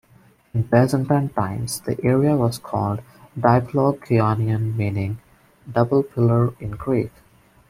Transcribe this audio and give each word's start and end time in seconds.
In 0.55 0.63
Byzantine 0.63 1.29
times, 1.29 1.81
the 1.81 1.95
area 2.03 2.35
was 2.35 2.57
called 2.57 3.03
"Diplokionion", 3.39 4.75
meaning 4.75 5.19
"double 5.71 6.01
pillar" 6.01 6.55
in 6.59 6.71
Greek. 6.71 7.11